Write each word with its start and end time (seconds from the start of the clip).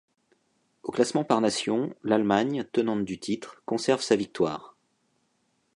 Au 0.81 0.91
classement 0.91 1.23
par 1.23 1.41
nations, 1.41 1.93
l'Allemagne 2.03 2.63
tenante 2.71 3.05
du 3.05 3.19
titre, 3.19 3.61
conserve 3.67 4.01
sa 4.01 4.15
victoire. 4.15 4.75